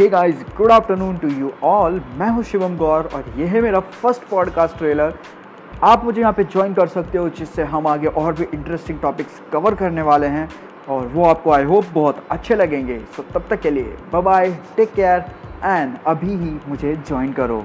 [0.00, 3.80] Hey guys good afternoon to you all मैं हूँ शिवम गौर और ये है मेरा
[3.80, 5.14] फ़र्स्ट पॉडकास्ट ट्रेलर
[5.84, 9.40] आप मुझे यहाँ पे ज्वाइन कर सकते हो, जिससे हम आगे और भी इंटरेस्टिंग टॉपिक्स
[9.52, 10.48] कवर करने वाले हैं
[10.88, 14.50] और वो आपको आई होप बहुत अच्छे लगेंगे। सो तब तक के लिए bye bye
[14.76, 15.24] take care
[15.64, 17.64] and अभी ही मुझे ज्वाइन करो।